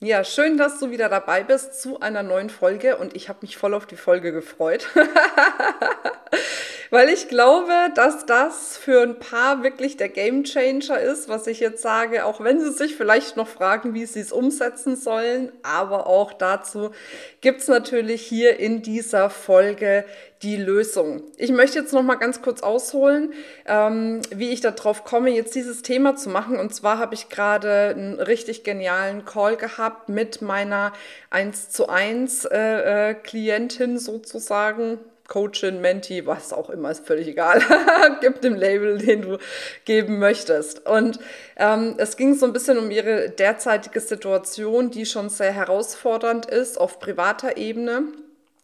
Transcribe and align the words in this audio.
Ja, 0.00 0.22
schön, 0.22 0.56
dass 0.56 0.78
du 0.78 0.90
wieder 0.90 1.08
dabei 1.08 1.42
bist 1.42 1.82
zu 1.82 1.98
einer 1.98 2.22
neuen 2.22 2.50
Folge 2.50 2.98
und 2.98 3.16
ich 3.16 3.28
habe 3.28 3.40
mich 3.42 3.56
voll 3.56 3.74
auf 3.74 3.84
die 3.84 3.96
Folge 3.96 4.30
gefreut. 4.30 4.86
Weil 6.90 7.10
ich 7.10 7.28
glaube, 7.28 7.72
dass 7.94 8.24
das 8.24 8.78
für 8.78 9.02
ein 9.02 9.18
paar 9.18 9.62
wirklich 9.62 9.96
der 9.96 10.08
Game 10.08 10.44
Changer 10.44 10.98
ist, 11.00 11.28
was 11.28 11.46
ich 11.46 11.60
jetzt 11.60 11.82
sage, 11.82 12.24
auch 12.24 12.42
wenn 12.42 12.60
sie 12.60 12.72
sich 12.72 12.96
vielleicht 12.96 13.36
noch 13.36 13.48
fragen, 13.48 13.92
wie 13.92 14.06
sie 14.06 14.20
es 14.20 14.32
umsetzen 14.32 14.96
sollen. 14.96 15.52
Aber 15.62 16.06
auch 16.06 16.32
dazu 16.32 16.92
gibt 17.40 17.60
es 17.60 17.68
natürlich 17.68 18.22
hier 18.22 18.58
in 18.58 18.80
dieser 18.80 19.28
Folge 19.28 20.04
die 20.42 20.56
Lösung. 20.56 21.22
Ich 21.36 21.50
möchte 21.50 21.78
jetzt 21.78 21.92
noch 21.92 22.02
mal 22.02 22.14
ganz 22.14 22.40
kurz 22.40 22.62
ausholen, 22.62 23.32
ähm, 23.66 24.22
wie 24.30 24.50
ich 24.50 24.60
darauf 24.60 25.04
komme, 25.04 25.30
jetzt 25.30 25.54
dieses 25.54 25.82
Thema 25.82 26.16
zu 26.16 26.30
machen. 26.30 26.58
Und 26.58 26.74
zwar 26.74 26.98
habe 26.98 27.14
ich 27.14 27.28
gerade 27.28 27.88
einen 27.88 28.20
richtig 28.20 28.64
genialen 28.64 29.24
Call 29.24 29.56
gehabt 29.56 29.87
mit 30.06 30.42
meiner 30.42 30.92
1 31.30 31.70
zu 31.70 31.88
1 31.88 32.46
äh, 32.46 33.10
äh, 33.10 33.14
Klientin 33.14 33.98
sozusagen 33.98 34.98
Coachin, 35.28 35.82
Menti, 35.82 36.26
was 36.26 36.54
auch 36.54 36.70
immer, 36.70 36.90
ist 36.90 37.06
völlig 37.06 37.28
egal. 37.28 37.60
Gib 38.22 38.40
dem 38.40 38.54
Label, 38.54 38.96
den 38.96 39.22
du 39.22 39.38
geben 39.84 40.18
möchtest. 40.18 40.86
Und 40.86 41.20
ähm, 41.56 41.96
es 41.98 42.16
ging 42.16 42.34
so 42.34 42.46
ein 42.46 42.54
bisschen 42.54 42.78
um 42.78 42.90
ihre 42.90 43.28
derzeitige 43.28 44.00
Situation, 44.00 44.90
die 44.90 45.04
schon 45.04 45.28
sehr 45.28 45.52
herausfordernd 45.52 46.46
ist 46.46 46.80
auf 46.80 46.98
privater 46.98 47.58
Ebene 47.58 48.04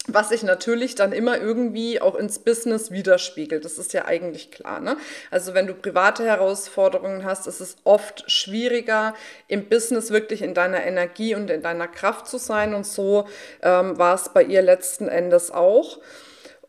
was 0.06 0.28
sich 0.28 0.42
natürlich 0.42 0.94
dann 0.94 1.12
immer 1.12 1.38
irgendwie 1.38 2.00
auch 2.00 2.14
ins 2.14 2.38
Business 2.38 2.90
widerspiegelt. 2.90 3.64
Das 3.64 3.78
ist 3.78 3.94
ja 3.94 4.04
eigentlich 4.04 4.50
klar. 4.50 4.80
Ne? 4.80 4.98
Also 5.30 5.54
wenn 5.54 5.66
du 5.66 5.74
private 5.74 6.24
Herausforderungen 6.24 7.24
hast, 7.24 7.46
ist 7.46 7.60
es 7.60 7.76
oft 7.84 8.30
schwieriger, 8.30 9.14
im 9.48 9.68
Business 9.68 10.10
wirklich 10.10 10.42
in 10.42 10.52
deiner 10.52 10.84
Energie 10.84 11.34
und 11.34 11.50
in 11.50 11.62
deiner 11.62 11.88
Kraft 11.88 12.26
zu 12.26 12.36
sein. 12.36 12.74
Und 12.74 12.86
so 12.86 13.26
ähm, 13.62 13.96
war 13.96 14.14
es 14.14 14.28
bei 14.28 14.42
ihr 14.42 14.60
letzten 14.60 15.08
Endes 15.08 15.50
auch. 15.50 15.98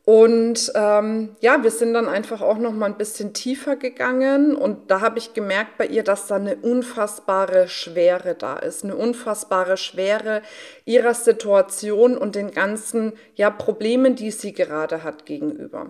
Und 0.06 0.72
ähm, 0.76 1.36
ja, 1.40 1.64
wir 1.64 1.72
sind 1.72 1.96
dann 1.96 2.08
einfach 2.08 2.42
auch 2.42 2.60
noch 2.60 2.74
mal 2.74 2.86
ein 2.86 2.98
bisschen 2.98 3.34
tiefer 3.34 3.76
gegangen 3.76 4.56
und 4.56 4.92
da 4.92 5.02
habe 5.02 5.18
ich 5.18 5.34
gemerkt 5.34 5.80
bei 5.80 5.88
ihr, 5.88 6.04
dass 6.04 6.28
da 6.28 6.36
eine 6.36 6.58
unfassbare 6.58 7.68
Schwere 7.68 8.36
da 8.36 8.58
ist, 8.58 8.84
eine 8.84 8.96
unfassbare 8.96 9.78
Schwere 9.78 10.44
ihrer 10.86 11.16
Situation 11.16 12.20
und 12.20 12.36
den 12.36 12.52
ganzen 12.52 13.14
ja 13.34 13.50
Problemen, 13.50 14.16
die 14.16 14.30
sie 14.30 14.54
gerade 14.54 15.04
hat 15.04 15.26
gegenüber. 15.26 15.90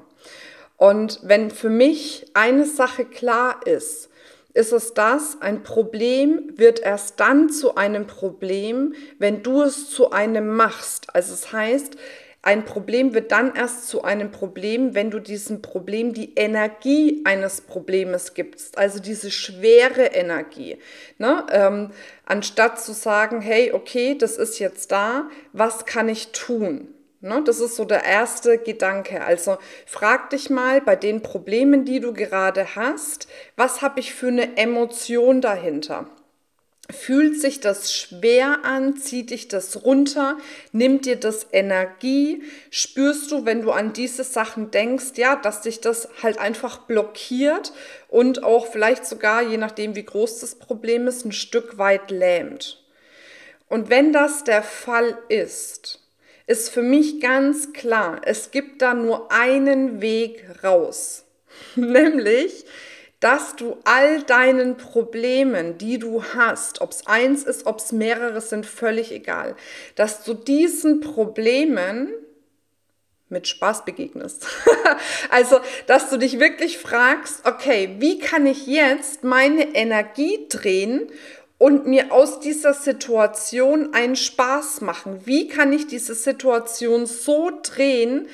Und 0.77 1.19
wenn 1.23 1.51
für 1.51 1.69
mich 1.69 2.27
eine 2.33 2.65
Sache 2.65 3.03
klar 3.03 3.59
ist, 3.65 4.09
ist 4.53 4.71
es 4.71 4.93
das, 4.93 5.41
ein 5.41 5.63
Problem 5.63 6.53
wird 6.55 6.79
erst 6.79 7.19
dann 7.19 7.49
zu 7.49 7.75
einem 7.75 8.07
Problem, 8.07 8.93
wenn 9.19 9.43
du 9.43 9.61
es 9.61 9.89
zu 9.89 10.11
einem 10.11 10.55
machst. 10.55 11.13
Also 11.13 11.33
es 11.33 11.51
heißt, 11.51 11.97
ein 12.45 12.63
Problem 12.63 13.15
wird 13.15 13.31
dann 13.31 13.55
erst 13.55 13.87
zu 13.87 14.03
einem 14.03 14.29
Problem, 14.29 14.93
wenn 14.93 15.09
du 15.09 15.19
diesem 15.19 15.63
Problem 15.63 16.13
die 16.13 16.35
Energie 16.35 17.23
eines 17.25 17.61
Problems 17.61 18.35
gibst, 18.35 18.77
also 18.77 18.99
diese 18.99 19.31
schwere 19.31 20.05
Energie. 20.05 20.77
Ne? 21.17 21.43
Ähm, 21.51 21.89
anstatt 22.23 22.79
zu 22.79 22.93
sagen, 22.93 23.41
hey, 23.41 23.73
okay, 23.73 24.15
das 24.15 24.37
ist 24.37 24.59
jetzt 24.59 24.91
da, 24.91 25.27
was 25.53 25.87
kann 25.87 26.07
ich 26.07 26.33
tun? 26.33 26.93
Ne? 27.19 27.41
Das 27.43 27.59
ist 27.59 27.77
so 27.77 27.83
der 27.83 28.05
erste 28.05 28.59
Gedanke. 28.59 29.25
Also 29.25 29.57
frag 29.87 30.29
dich 30.29 30.51
mal 30.51 30.81
bei 30.81 30.95
den 30.95 31.23
Problemen, 31.23 31.83
die 31.83 31.99
du 31.99 32.13
gerade 32.13 32.75
hast, 32.75 33.27
was 33.55 33.81
habe 33.81 33.99
ich 33.99 34.13
für 34.13 34.27
eine 34.27 34.55
Emotion 34.55 35.41
dahinter? 35.41 36.11
Fühlt 36.91 37.41
sich 37.41 37.59
das 37.61 37.93
schwer 37.93 38.63
an? 38.63 38.95
Zieht 38.95 39.31
dich 39.31 39.47
das 39.47 39.83
runter? 39.85 40.37
Nimmt 40.71 41.05
dir 41.05 41.15
das 41.15 41.47
Energie? 41.51 42.43
Spürst 42.69 43.31
du, 43.31 43.43
wenn 43.43 43.63
du 43.63 43.71
an 43.71 43.93
diese 43.93 44.23
Sachen 44.23 44.69
denkst, 44.69 45.13
ja, 45.15 45.35
dass 45.35 45.61
dich 45.61 45.81
das 45.81 46.07
halt 46.21 46.37
einfach 46.37 46.79
blockiert 46.79 47.73
und 48.07 48.43
auch 48.43 48.67
vielleicht 48.67 49.05
sogar, 49.05 49.41
je 49.41 49.57
nachdem 49.57 49.95
wie 49.95 50.05
groß 50.05 50.41
das 50.41 50.55
Problem 50.55 51.07
ist, 51.07 51.25
ein 51.25 51.31
Stück 51.31 51.79
weit 51.79 52.11
lähmt? 52.11 52.83
Und 53.67 53.89
wenn 53.89 54.13
das 54.13 54.43
der 54.43 54.61
Fall 54.61 55.17
ist, 55.27 56.01
ist 56.45 56.69
für 56.69 56.83
mich 56.83 57.19
ganz 57.19 57.73
klar, 57.73 58.21
es 58.23 58.51
gibt 58.51 58.83
da 58.83 58.93
nur 58.93 59.31
einen 59.31 60.01
Weg 60.01 60.45
raus. 60.63 61.25
Nämlich, 61.75 62.65
dass 63.19 63.55
du 63.55 63.77
all 63.85 64.23
deinen 64.23 64.77
Problemen, 64.77 65.77
die 65.77 65.99
du 65.99 66.23
hast, 66.23 66.81
ob 66.81 66.91
es 66.91 67.07
eins 67.07 67.43
ist, 67.43 67.65
ob 67.65 67.79
es 67.79 67.91
mehrere 67.91 68.41
sind, 68.41 68.65
völlig 68.65 69.11
egal, 69.11 69.55
dass 69.95 70.23
du 70.23 70.33
diesen 70.33 70.99
Problemen 70.99 72.13
mit 73.29 73.47
Spaß 73.47 73.85
begegnest. 73.85 74.47
also, 75.29 75.59
dass 75.87 76.09
du 76.09 76.17
dich 76.17 76.39
wirklich 76.39 76.77
fragst, 76.77 77.45
okay, 77.45 77.95
wie 77.99 78.19
kann 78.19 78.45
ich 78.45 78.67
jetzt 78.67 79.23
meine 79.23 79.75
Energie 79.75 80.47
drehen 80.49 81.09
und 81.57 81.87
mir 81.87 82.11
aus 82.11 82.41
dieser 82.41 82.73
Situation 82.73 83.93
einen 83.93 84.17
Spaß 84.17 84.81
machen? 84.81 85.21
Wie 85.25 85.47
kann 85.47 85.71
ich 85.71 85.87
diese 85.87 86.13
Situation 86.13 87.05
so 87.05 87.49
drehen, 87.63 88.27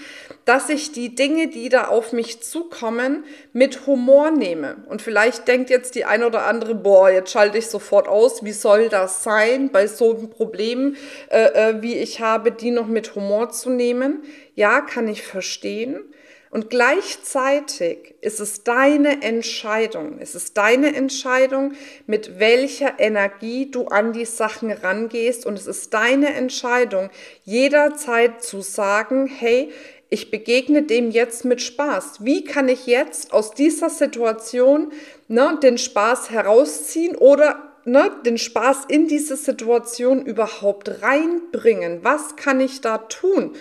dass 0.46 0.70
ich 0.70 0.92
die 0.92 1.14
Dinge, 1.14 1.48
die 1.48 1.70
da 1.70 1.88
auf 1.88 2.14
mich 2.14 2.42
zukommen, 2.42 3.24
mit 3.54 3.86
Humor 3.86 4.32
nehme? 4.32 4.78
Und 4.90 5.04
vielleicht 5.04 5.48
denkt 5.48 5.70
jetzt 5.70 5.94
die 5.94 6.06
eine 6.06 6.26
oder 6.26 6.48
andere, 6.48 6.74
boah, 6.74 7.12
jetzt 7.12 7.32
schalte 7.32 7.60
ich 7.60 7.68
sofort 7.68 8.08
aus, 8.08 8.44
wie 8.44 8.54
soll 8.54 8.90
das 8.90 9.24
sein, 9.24 9.72
bei 9.72 9.86
so 9.86 10.16
einem 10.16 10.30
Problem, 10.32 10.96
äh, 11.30 11.44
äh, 11.44 11.82
wie 11.84 11.96
ich 11.96 12.22
habe, 12.22 12.52
die 12.52 12.72
noch 12.72 12.88
mit 12.88 13.14
Humor 13.14 13.52
zu 13.52 13.70
nehmen? 13.70 14.24
Ja, 14.56 14.82
kann 14.82 15.08
ich 15.08 15.22
verstehen. 15.22 16.12
Und 16.52 16.70
gleichzeitig 16.70 18.14
ist 18.20 18.42
es 18.42 18.66
deine 18.66 19.22
Entscheidung, 19.22 20.18
es 20.20 20.36
ist 20.36 20.58
deine 20.58 20.94
Entscheidung, 20.94 21.72
mit 22.08 22.40
welcher 22.40 23.00
Energie 23.00 23.72
du 23.72 23.86
an 23.86 24.12
die 24.12 24.26
Sachen 24.26 24.70
rangehst. 24.70 25.46
Und 25.46 25.58
es 25.58 25.66
ist 25.66 25.94
deine 25.94 26.34
Entscheidung, 26.34 27.10
jederzeit 27.46 28.44
zu 28.44 28.60
sagen, 28.60 29.28
hey, 29.28 29.72
ich 30.10 30.30
begegne 30.30 30.84
dem 30.84 31.10
jetzt 31.10 31.46
mit 31.46 31.62
Spaß. 31.62 32.26
Wie 32.26 32.44
kann 32.44 32.68
ich 32.68 32.86
jetzt 32.86 33.32
aus 33.32 33.52
dieser 33.52 33.90
Situation 33.90 34.92
ne, 35.30 35.58
den 35.64 35.78
Spaß 35.78 36.32
herausziehen 36.32 37.16
oder 37.16 37.72
ne, 37.86 38.12
den 38.26 38.38
Spaß 38.38 38.88
in 38.90 39.08
diese 39.08 39.38
Situation 39.38 40.26
überhaupt 40.26 41.02
reinbringen? 41.02 42.04
Was 42.04 42.36
kann 42.36 42.60
ich 42.60 42.82
da 42.82 42.98
tun? 42.98 43.56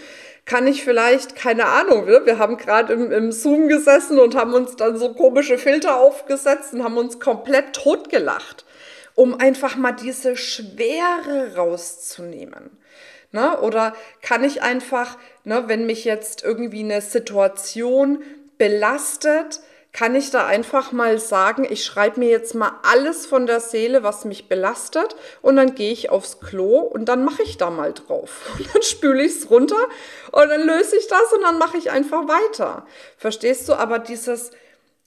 Kann 0.50 0.66
ich 0.66 0.82
vielleicht, 0.82 1.36
keine 1.36 1.66
Ahnung, 1.66 2.06
ne? 2.06 2.22
wir 2.24 2.38
haben 2.38 2.56
gerade 2.56 2.92
im, 2.92 3.12
im 3.12 3.30
Zoom 3.30 3.68
gesessen 3.68 4.18
und 4.18 4.34
haben 4.34 4.52
uns 4.52 4.74
dann 4.74 4.98
so 4.98 5.14
komische 5.14 5.58
Filter 5.58 5.96
aufgesetzt 6.00 6.72
und 6.72 6.82
haben 6.82 6.96
uns 6.96 7.20
komplett 7.20 7.72
totgelacht, 7.72 8.64
um 9.14 9.38
einfach 9.38 9.76
mal 9.76 9.92
diese 9.92 10.36
Schwere 10.36 11.54
rauszunehmen. 11.54 12.76
Ne? 13.30 13.60
Oder 13.60 13.94
kann 14.22 14.42
ich 14.42 14.60
einfach, 14.60 15.18
ne, 15.44 15.68
wenn 15.68 15.86
mich 15.86 16.04
jetzt 16.04 16.42
irgendwie 16.42 16.82
eine 16.82 17.00
Situation 17.00 18.20
belastet, 18.58 19.60
kann 19.92 20.14
ich 20.14 20.30
da 20.30 20.46
einfach 20.46 20.92
mal 20.92 21.18
sagen, 21.18 21.66
ich 21.68 21.84
schreibe 21.84 22.20
mir 22.20 22.28
jetzt 22.28 22.54
mal 22.54 22.78
alles 22.82 23.26
von 23.26 23.46
der 23.46 23.60
Seele, 23.60 24.02
was 24.02 24.24
mich 24.24 24.48
belastet 24.48 25.16
und 25.42 25.56
dann 25.56 25.74
gehe 25.74 25.92
ich 25.92 26.10
aufs 26.10 26.38
Klo 26.40 26.78
und 26.78 27.06
dann 27.06 27.24
mache 27.24 27.42
ich 27.42 27.56
da 27.56 27.70
mal 27.70 27.92
drauf. 27.92 28.50
Und 28.58 28.74
dann 28.74 28.82
spüle 28.82 29.22
ich 29.22 29.32
es 29.32 29.50
runter 29.50 29.88
und 30.32 30.48
dann 30.48 30.66
löse 30.66 30.96
ich 30.96 31.08
das 31.08 31.32
und 31.32 31.42
dann 31.42 31.58
mache 31.58 31.78
ich 31.78 31.90
einfach 31.90 32.28
weiter. 32.28 32.86
Verstehst 33.16 33.68
du? 33.68 33.74
Aber 33.74 33.98
dieses, 33.98 34.50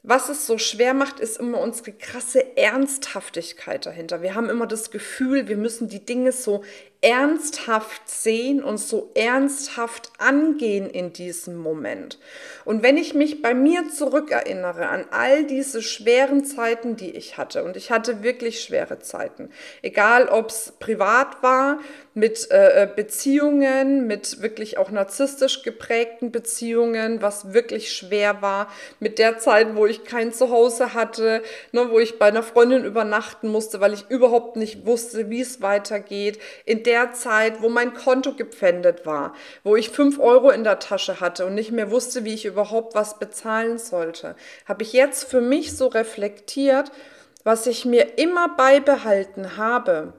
was 0.02 0.30
es 0.30 0.48
so 0.48 0.58
schwer 0.58 0.94
macht, 0.94 1.20
ist 1.20 1.40
immer 1.40 1.60
unsere 1.60 1.94
krasse 1.94 2.58
Ernsthaftigkeit 2.58 3.86
dahinter. 3.86 4.22
Wir 4.22 4.36
haben 4.36 4.50
immer 4.50 4.68
das 4.68 4.92
Gefühl, 4.92 5.48
wir 5.48 5.58
müssen 5.58 5.88
die 5.88 6.06
Dinge 6.06 6.32
so 6.32 6.64
ernsthaft 7.04 8.10
sehen 8.10 8.64
und 8.64 8.78
so 8.78 9.12
ernsthaft 9.14 10.14
angehen 10.20 10.90
in 10.90 11.12
diesem 11.12 11.58
Moment. 11.58 12.18
Und 12.64 12.82
wenn 12.82 12.96
ich 12.96 13.14
mich 13.14 13.42
bei 13.42 13.54
mir 13.54 13.90
zurückerinnere 13.90 14.88
an 14.88 15.06
all 15.12 15.44
diese 15.44 15.82
schweren 15.82 16.46
Zeiten, 16.46 16.96
die 16.96 17.12
ich 17.12 17.38
hatte, 17.38 17.66
und 17.66 17.76
ich 17.76 17.92
hatte 17.92 18.24
wirklich 18.24 18.62
schwere 18.62 19.00
Zeiten, 19.00 19.50
egal 19.82 20.30
ob 20.30 20.50
es 20.50 20.72
privat 20.80 21.44
war, 21.44 21.80
mit 22.14 22.50
äh, 22.52 22.84
äh, 22.84 22.88
Beziehungen, 22.88 24.08
mit 24.08 24.42
wirklich 24.42 24.78
auch 24.78 24.90
narzisstisch 24.90 25.64
geprägten 25.64 26.32
Beziehungen, 26.32 27.22
was 27.22 27.54
wirklich 27.54 27.92
schwer 27.92 28.42
war, 28.42 28.72
mit 29.00 29.20
der 29.20 29.40
Zeit, 29.40 29.76
wo 29.76 29.88
ich 29.88 30.06
kein 30.06 30.32
Zuhause 30.32 30.94
hatte, 30.94 31.42
ne, 31.74 31.90
wo 31.90 32.00
ich 32.00 32.20
bei 32.20 32.28
einer 32.28 32.44
Freundin 32.44 32.86
übernachten 32.86 33.50
musste, 33.50 33.82
weil 33.82 33.94
ich 33.94 34.06
überhaupt 34.10 34.56
nicht 34.56 34.86
wusste, 34.86 35.30
wie 35.30 35.42
es 35.42 35.62
weitergeht, 35.62 36.40
in 36.66 36.84
der 36.84 36.93
Zeit, 37.14 37.62
wo 37.62 37.70
mein 37.70 37.94
Konto 37.94 38.34
gepfändet 38.34 39.06
war, 39.06 39.34
wo 39.64 39.76
ich 39.76 39.90
fünf 39.90 40.20
Euro 40.20 40.50
in 40.50 40.64
der 40.64 40.80
Tasche 40.80 41.20
hatte 41.20 41.46
und 41.46 41.56
nicht 41.56 41.72
mehr 41.72 41.92
wusste, 41.92 42.24
wie 42.24 42.34
ich 42.34 42.46
überhaupt 42.46 42.96
was 42.96 43.20
bezahlen 43.20 43.78
sollte, 43.78 44.36
habe 44.66 44.84
ich 44.84 44.94
jetzt 44.94 45.26
für 45.26 45.42
mich 45.42 45.76
so 45.76 45.88
reflektiert, 45.88 46.92
was 47.44 47.68
ich 47.68 47.86
mir 47.86 48.18
immer 48.18 48.56
beibehalten 48.56 49.58
habe 49.58 50.14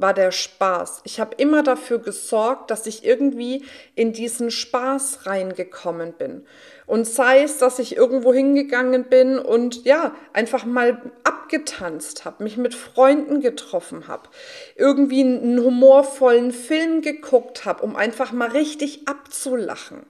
war 0.00 0.14
der 0.14 0.32
Spaß. 0.32 1.02
Ich 1.04 1.20
habe 1.20 1.34
immer 1.36 1.62
dafür 1.62 1.98
gesorgt, 1.98 2.70
dass 2.70 2.86
ich 2.86 3.04
irgendwie 3.04 3.64
in 3.94 4.12
diesen 4.12 4.50
Spaß 4.50 5.26
reingekommen 5.26 6.14
bin. 6.14 6.46
Und 6.86 7.06
sei 7.06 7.42
es, 7.42 7.58
dass 7.58 7.78
ich 7.78 7.96
irgendwo 7.96 8.32
hingegangen 8.32 9.04
bin 9.04 9.38
und 9.38 9.84
ja, 9.84 10.14
einfach 10.32 10.64
mal 10.64 11.12
abgetanzt 11.22 12.24
habe, 12.24 12.42
mich 12.42 12.56
mit 12.56 12.74
Freunden 12.74 13.40
getroffen 13.40 14.08
habe, 14.08 14.28
irgendwie 14.74 15.20
einen 15.20 15.62
humorvollen 15.62 16.52
Film 16.52 17.02
geguckt 17.02 17.64
habe, 17.64 17.82
um 17.82 17.94
einfach 17.94 18.32
mal 18.32 18.50
richtig 18.50 19.06
abzulachen. 19.06 20.06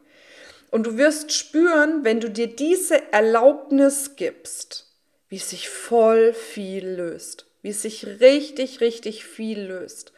Und 0.70 0.86
du 0.86 0.96
wirst 0.96 1.32
spüren, 1.32 2.04
wenn 2.04 2.20
du 2.20 2.30
dir 2.30 2.46
diese 2.46 3.12
Erlaubnis 3.12 4.14
gibst, 4.14 4.86
wie 5.28 5.38
sich 5.38 5.68
voll 5.68 6.32
viel 6.32 6.86
löst 6.86 7.49
wie 7.62 7.72
sich 7.72 8.06
richtig, 8.20 8.80
richtig 8.80 9.24
viel 9.24 9.60
löst. 9.60 10.12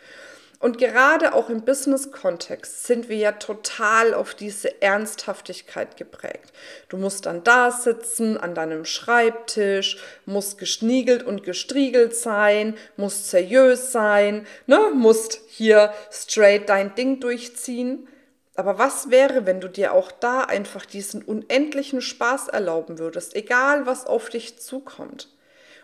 Und 0.63 0.79
gerade 0.79 1.35
auch 1.35 1.51
im 1.51 1.63
Business-Kontext 1.63 2.85
sind 2.87 3.09
wir 3.09 3.17
ja 3.17 3.33
total 3.33 4.15
auf 4.15 4.37
diese 4.37 4.81
Ernsthaftigkeit 4.81 5.97
geprägt. 5.97 6.53
Du 6.89 6.99
musst 6.99 7.27
dann 7.27 7.43
da 7.43 7.73
sitzen, 7.73 8.37
an 8.37 8.55
deinem 8.55 8.85
Schreibtisch, 8.85 9.99
musst 10.25 10.59
geschniegelt 10.59 11.25
und 11.25 11.43
gestriegelt 11.43 12.15
sein, 12.15 12.77
musst 12.97 13.29
seriös 13.29 13.91
sein, 13.91 14.47
ne? 14.69 14.93
musst 14.95 15.41
hier 15.49 15.93
straight 16.13 16.69
dein 16.69 16.95
Ding 16.95 17.19
durchziehen. 17.19 18.07
Aber 18.55 18.79
was 18.79 19.11
wäre, 19.11 19.47
wenn 19.47 19.61
du 19.61 19.67
dir 19.67 19.93
auch 19.93 20.13
da 20.13 20.43
einfach 20.43 20.87
diesen 20.87 21.23
unendlichen 21.23 22.01
Spaß 22.01 22.47
erlauben 22.47 23.01
würdest, 23.01 23.35
egal 23.35 23.87
was 23.87 24.07
auf 24.07 24.29
dich 24.29 24.61
zukommt? 24.61 25.29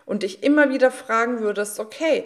Und 0.09 0.23
dich 0.23 0.41
immer 0.41 0.71
wieder 0.71 0.89
fragen 0.89 1.39
würdest, 1.39 1.79
okay, 1.79 2.25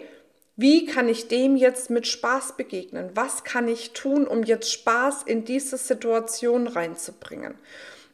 wie 0.56 0.86
kann 0.86 1.06
ich 1.06 1.28
dem 1.28 1.54
jetzt 1.54 1.90
mit 1.90 2.06
Spaß 2.06 2.56
begegnen? 2.56 3.10
Was 3.12 3.44
kann 3.44 3.68
ich 3.68 3.92
tun, 3.92 4.26
um 4.26 4.42
jetzt 4.42 4.72
Spaß 4.72 5.24
in 5.24 5.44
diese 5.44 5.76
Situation 5.76 6.66
reinzubringen? 6.66 7.56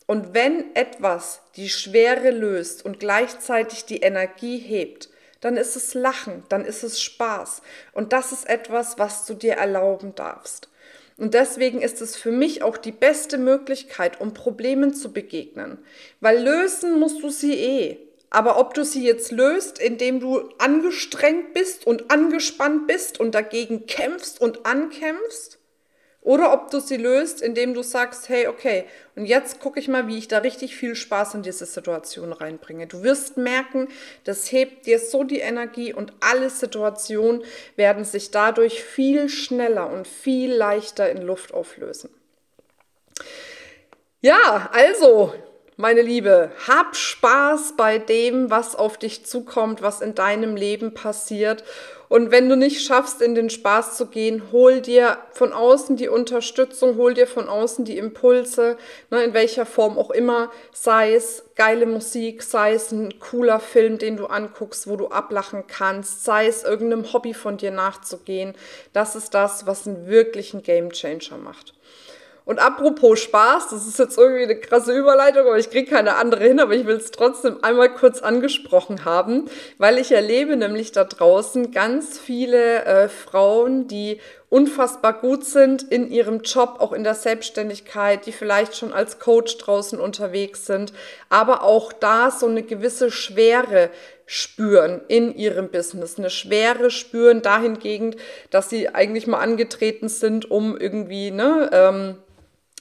Und 0.06 0.34
wenn 0.34 0.74
etwas 0.74 1.40
die 1.54 1.68
Schwere 1.68 2.30
löst 2.30 2.84
und 2.84 2.98
gleichzeitig 2.98 3.84
die 3.84 4.00
Energie 4.00 4.58
hebt, 4.58 5.08
dann 5.40 5.56
ist 5.56 5.76
es 5.76 5.94
Lachen, 5.94 6.42
dann 6.48 6.64
ist 6.64 6.82
es 6.82 7.00
Spaß. 7.00 7.62
Und 7.92 8.12
das 8.12 8.32
ist 8.32 8.48
etwas, 8.48 8.98
was 8.98 9.24
du 9.24 9.34
dir 9.34 9.54
erlauben 9.54 10.16
darfst. 10.16 10.68
Und 11.16 11.34
deswegen 11.34 11.80
ist 11.80 12.02
es 12.02 12.16
für 12.16 12.32
mich 12.32 12.64
auch 12.64 12.76
die 12.76 12.90
beste 12.90 13.38
Möglichkeit, 13.38 14.20
um 14.20 14.34
Problemen 14.34 14.94
zu 14.94 15.12
begegnen. 15.12 15.78
Weil 16.18 16.42
lösen 16.42 16.98
musst 16.98 17.22
du 17.22 17.30
sie 17.30 17.54
eh. 17.54 18.09
Aber 18.30 18.58
ob 18.58 18.74
du 18.74 18.84
sie 18.84 19.04
jetzt 19.04 19.32
löst, 19.32 19.80
indem 19.80 20.20
du 20.20 20.48
angestrengt 20.58 21.52
bist 21.52 21.86
und 21.86 22.10
angespannt 22.10 22.86
bist 22.86 23.18
und 23.18 23.34
dagegen 23.34 23.86
kämpfst 23.86 24.40
und 24.40 24.64
ankämpfst, 24.66 25.60
oder 26.22 26.52
ob 26.52 26.70
du 26.70 26.80
sie 26.80 26.98
löst, 26.98 27.40
indem 27.40 27.72
du 27.72 27.82
sagst, 27.82 28.28
hey, 28.28 28.46
okay, 28.46 28.84
und 29.16 29.24
jetzt 29.24 29.58
gucke 29.58 29.80
ich 29.80 29.88
mal, 29.88 30.06
wie 30.06 30.18
ich 30.18 30.28
da 30.28 30.38
richtig 30.38 30.76
viel 30.76 30.94
Spaß 30.94 31.34
in 31.34 31.42
diese 31.42 31.64
Situation 31.64 32.32
reinbringe. 32.32 32.86
Du 32.86 33.02
wirst 33.02 33.38
merken, 33.38 33.88
das 34.24 34.52
hebt 34.52 34.84
dir 34.84 34.98
so 34.98 35.24
die 35.24 35.38
Energie 35.38 35.94
und 35.94 36.12
alle 36.20 36.50
Situationen 36.50 37.42
werden 37.76 38.04
sich 38.04 38.30
dadurch 38.30 38.82
viel 38.84 39.30
schneller 39.30 39.90
und 39.90 40.06
viel 40.06 40.52
leichter 40.52 41.10
in 41.10 41.22
Luft 41.22 41.54
auflösen. 41.54 42.10
Ja, 44.20 44.68
also, 44.74 45.32
meine 45.80 46.02
Liebe, 46.02 46.52
hab 46.68 46.94
Spaß 46.94 47.74
bei 47.76 47.98
dem, 47.98 48.50
was 48.50 48.76
auf 48.76 48.98
dich 48.98 49.24
zukommt, 49.24 49.82
was 49.82 50.00
in 50.00 50.14
deinem 50.14 50.54
Leben 50.54 50.94
passiert. 50.94 51.64
Und 52.08 52.32
wenn 52.32 52.48
du 52.48 52.56
nicht 52.56 52.84
schaffst, 52.84 53.22
in 53.22 53.36
den 53.36 53.50
Spaß 53.50 53.96
zu 53.96 54.06
gehen, 54.06 54.50
hol 54.50 54.80
dir 54.80 55.18
von 55.30 55.52
außen 55.52 55.96
die 55.96 56.08
Unterstützung, 56.08 56.96
hol 56.96 57.14
dir 57.14 57.26
von 57.28 57.48
außen 57.48 57.84
die 57.84 57.98
Impulse, 57.98 58.76
ne, 59.10 59.22
in 59.22 59.32
welcher 59.32 59.64
Form 59.64 59.96
auch 59.96 60.10
immer, 60.10 60.50
sei 60.72 61.14
es 61.14 61.44
geile 61.54 61.86
Musik, 61.86 62.42
sei 62.42 62.74
es 62.74 62.90
ein 62.90 63.20
cooler 63.20 63.60
Film, 63.60 63.98
den 63.98 64.16
du 64.16 64.26
anguckst, 64.26 64.88
wo 64.88 64.96
du 64.96 65.08
ablachen 65.08 65.64
kannst, 65.68 66.24
sei 66.24 66.48
es 66.48 66.64
irgendeinem 66.64 67.12
Hobby 67.12 67.32
von 67.32 67.58
dir 67.58 67.70
nachzugehen. 67.70 68.54
Das 68.92 69.14
ist 69.14 69.32
das, 69.32 69.66
was 69.66 69.86
einen 69.86 70.08
wirklichen 70.08 70.62
Gamechanger 70.64 71.38
macht. 71.38 71.74
Und 72.44 72.58
apropos 72.58 73.20
Spaß, 73.20 73.68
das 73.70 73.86
ist 73.86 73.98
jetzt 73.98 74.18
irgendwie 74.18 74.44
eine 74.44 74.56
krasse 74.56 74.92
Überleitung, 74.92 75.46
aber 75.46 75.58
ich 75.58 75.70
kriege 75.70 75.90
keine 75.90 76.16
andere 76.16 76.44
hin, 76.44 76.60
aber 76.60 76.74
ich 76.74 76.86
will 76.86 76.96
es 76.96 77.10
trotzdem 77.10 77.62
einmal 77.62 77.92
kurz 77.94 78.22
angesprochen 78.22 79.04
haben, 79.04 79.44
weil 79.78 79.98
ich 79.98 80.12
erlebe 80.12 80.56
nämlich 80.56 80.92
da 80.92 81.04
draußen 81.04 81.70
ganz 81.70 82.18
viele 82.18 82.84
äh, 82.84 83.08
Frauen, 83.08 83.86
die 83.86 84.20
unfassbar 84.48 85.12
gut 85.20 85.44
sind 85.44 85.84
in 85.84 86.10
ihrem 86.10 86.40
Job, 86.40 86.76
auch 86.80 86.92
in 86.92 87.04
der 87.04 87.14
Selbstständigkeit, 87.14 88.26
die 88.26 88.32
vielleicht 88.32 88.76
schon 88.76 88.92
als 88.92 89.20
Coach 89.20 89.56
draußen 89.58 90.00
unterwegs 90.00 90.66
sind, 90.66 90.92
aber 91.28 91.62
auch 91.62 91.92
da 91.92 92.30
so 92.32 92.46
eine 92.46 92.64
gewisse 92.64 93.12
Schwere 93.12 93.90
spüren 94.26 95.00
in 95.08 95.34
ihrem 95.34 95.70
Business, 95.70 96.18
eine 96.18 96.30
Schwere 96.30 96.90
spüren 96.90 97.42
dahingehend, 97.42 98.16
dass 98.50 98.70
sie 98.70 98.88
eigentlich 98.88 99.26
mal 99.26 99.40
angetreten 99.40 100.08
sind, 100.08 100.50
um 100.50 100.76
irgendwie 100.76 101.30
ne, 101.30 101.70
ähm, 101.72 102.16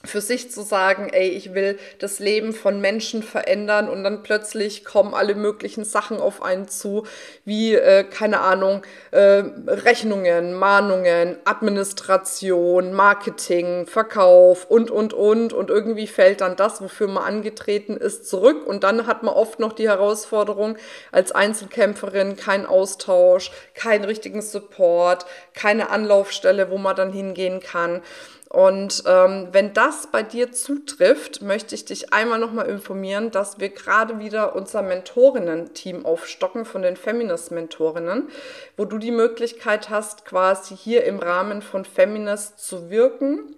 für 0.05 0.21
sich 0.21 0.49
zu 0.49 0.61
sagen, 0.61 1.09
ey, 1.11 1.27
ich 1.27 1.53
will 1.53 1.77
das 1.99 2.19
Leben 2.19 2.53
von 2.53 2.79
Menschen 2.79 3.21
verändern 3.21 3.89
und 3.89 4.05
dann 4.05 4.23
plötzlich 4.23 4.85
kommen 4.85 5.13
alle 5.13 5.35
möglichen 5.35 5.83
Sachen 5.83 6.21
auf 6.21 6.41
einen 6.41 6.69
zu, 6.69 7.05
wie, 7.43 7.75
äh, 7.75 8.05
keine 8.05 8.39
Ahnung, 8.39 8.83
äh, 9.11 9.43
Rechnungen, 9.67 10.53
Mahnungen, 10.53 11.35
Administration, 11.43 12.93
Marketing, 12.93 13.87
Verkauf 13.87 14.65
und, 14.65 14.89
und, 14.89 15.13
und. 15.13 15.51
Und 15.51 15.69
irgendwie 15.69 16.07
fällt 16.07 16.39
dann 16.39 16.55
das, 16.55 16.81
wofür 16.81 17.09
man 17.09 17.23
angetreten 17.23 17.97
ist, 17.97 18.29
zurück. 18.29 18.65
Und 18.65 18.85
dann 18.85 19.06
hat 19.06 19.23
man 19.23 19.33
oft 19.33 19.59
noch 19.59 19.73
die 19.73 19.89
Herausforderung 19.89 20.77
als 21.11 21.33
Einzelkämpferin, 21.33 22.37
kein 22.37 22.65
Austausch, 22.65 23.51
keinen 23.73 24.06
richtigen 24.06 24.41
Support, 24.41 25.25
keine 25.53 25.89
Anlaufstelle, 25.89 26.69
wo 26.69 26.77
man 26.77 26.95
dann 26.95 27.11
hingehen 27.11 27.59
kann. 27.59 28.01
Und 28.49 29.03
ähm, 29.06 29.49
wenn 29.51 29.73
das 29.73 30.07
bei 30.07 30.23
dir 30.23 30.51
zutrifft, 30.51 31.44
möchte 31.44 31.75
ich 31.75 31.85
dich 31.85 32.13
einmal 32.13 32.39
nochmal 32.39 32.65
informieren, 32.65 33.29
dass 33.29 33.59
wir 33.59 33.69
gerade 33.69 34.18
wieder 34.18 34.56
unser 34.56 34.81
Mentorinnen-Team 34.81 36.03
aufstocken 36.03 36.65
von 36.65 36.81
den 36.81 36.97
Feminist-Mentorinnen, 36.97 38.27
wo 38.75 38.85
du 38.85 38.97
die 38.97 39.11
Möglichkeit 39.11 39.91
hast, 39.91 40.25
quasi 40.25 40.75
hier 40.75 41.03
im 41.03 41.19
Rahmen 41.19 41.61
von 41.61 41.85
Feminist 41.85 42.59
zu 42.59 42.89
wirken 42.89 43.56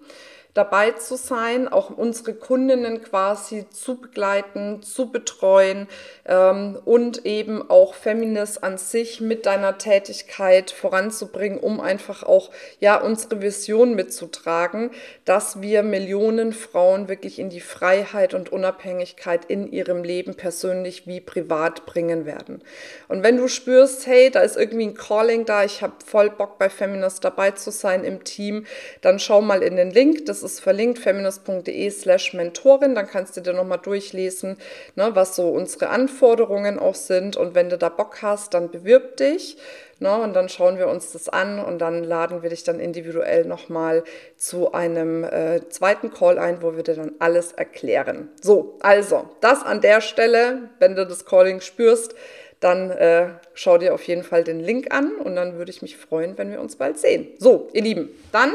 dabei 0.54 0.90
zu 0.90 1.16
sein, 1.16 1.66
auch 1.66 1.90
unsere 1.90 2.34
Kundinnen 2.34 3.02
quasi 3.02 3.66
zu 3.70 3.98
begleiten, 4.00 4.82
zu 4.82 5.10
betreuen 5.10 5.88
ähm, 6.26 6.78
und 6.84 7.24
eben 7.24 7.70
auch 7.70 7.94
Feminist 7.94 8.62
an 8.62 8.76
sich 8.76 9.22
mit 9.22 9.46
deiner 9.46 9.78
Tätigkeit 9.78 10.70
voranzubringen, 10.70 11.58
um 11.58 11.80
einfach 11.80 12.22
auch 12.22 12.50
ja 12.80 13.00
unsere 13.00 13.40
Vision 13.40 13.94
mitzutragen, 13.94 14.90
dass 15.24 15.62
wir 15.62 15.82
Millionen 15.82 16.52
Frauen 16.52 17.08
wirklich 17.08 17.38
in 17.38 17.48
die 17.48 17.60
Freiheit 17.60 18.34
und 18.34 18.52
Unabhängigkeit 18.52 19.46
in 19.46 19.72
ihrem 19.72 20.04
Leben 20.04 20.34
persönlich 20.34 21.06
wie 21.06 21.20
privat 21.20 21.86
bringen 21.86 22.26
werden. 22.26 22.62
Und 23.08 23.22
wenn 23.22 23.38
du 23.38 23.48
spürst, 23.48 24.06
hey, 24.06 24.30
da 24.30 24.40
ist 24.40 24.58
irgendwie 24.58 24.88
ein 24.88 24.94
Calling 24.94 25.46
da, 25.46 25.64
ich 25.64 25.82
habe 25.82 25.94
voll 26.04 26.28
Bock 26.28 26.58
bei 26.58 26.68
Feminist 26.68 27.24
dabei 27.24 27.52
zu 27.52 27.70
sein 27.70 28.04
im 28.04 28.24
Team, 28.24 28.66
dann 29.00 29.18
schau 29.18 29.40
mal 29.40 29.62
in 29.62 29.76
den 29.76 29.90
Link. 29.90 30.26
Das 30.26 30.41
ist 30.42 30.60
verlinkt, 30.60 30.98
feminist.de 30.98 31.90
slash 31.90 32.34
Mentorin. 32.34 32.94
Dann 32.94 33.06
kannst 33.06 33.36
du 33.36 33.40
dir 33.40 33.52
nochmal 33.52 33.78
durchlesen, 33.78 34.56
ne, 34.96 35.10
was 35.14 35.36
so 35.36 35.50
unsere 35.50 35.88
Anforderungen 35.88 36.78
auch 36.78 36.94
sind. 36.94 37.36
Und 37.36 37.54
wenn 37.54 37.68
du 37.68 37.78
da 37.78 37.88
Bock 37.88 38.22
hast, 38.22 38.54
dann 38.54 38.70
bewirb 38.70 39.16
dich. 39.16 39.56
Ne? 40.02 40.16
Und 40.16 40.34
dann 40.34 40.48
schauen 40.48 40.78
wir 40.78 40.88
uns 40.88 41.12
das 41.12 41.28
an 41.28 41.64
und 41.64 41.78
dann 41.78 42.02
laden 42.02 42.42
wir 42.42 42.50
dich 42.50 42.64
dann 42.64 42.80
individuell 42.80 43.44
nochmal 43.44 44.02
zu 44.36 44.72
einem 44.72 45.22
äh, 45.22 45.68
zweiten 45.68 46.12
Call 46.12 46.38
ein, 46.38 46.60
wo 46.60 46.74
wir 46.74 46.82
dir 46.82 46.96
dann 46.96 47.12
alles 47.20 47.52
erklären. 47.52 48.28
So, 48.40 48.78
also, 48.80 49.30
das 49.40 49.62
an 49.62 49.80
der 49.80 50.00
Stelle, 50.00 50.70
wenn 50.80 50.96
du 50.96 51.06
das 51.06 51.24
Calling 51.24 51.60
spürst, 51.60 52.16
dann 52.58 52.90
äh, 52.90 53.28
schau 53.54 53.78
dir 53.78 53.94
auf 53.94 54.02
jeden 54.04 54.24
Fall 54.24 54.44
den 54.44 54.60
Link 54.60 54.92
an 54.92 55.16
und 55.16 55.36
dann 55.36 55.56
würde 55.56 55.70
ich 55.70 55.82
mich 55.82 55.96
freuen, 55.96 56.36
wenn 56.36 56.50
wir 56.50 56.60
uns 56.60 56.76
bald 56.76 56.98
sehen. 56.98 57.28
So, 57.38 57.68
ihr 57.72 57.82
Lieben, 57.82 58.10
dann 58.32 58.54